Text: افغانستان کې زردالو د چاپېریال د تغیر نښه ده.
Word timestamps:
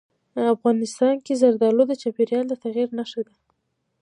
افغانستان 0.55 1.15
کې 1.25 1.33
زردالو 1.41 1.83
د 1.87 1.93
چاپېریال 2.01 2.45
د 2.49 2.53
تغیر 2.63 2.89
نښه 2.97 3.21
ده. 3.27 3.35